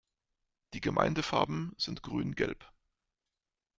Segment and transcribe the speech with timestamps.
[0.73, 2.65] Die Gemeindefarben sind Grün-Gelb.